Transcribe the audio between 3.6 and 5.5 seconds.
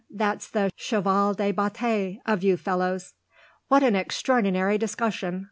"What an extraordinary discussion!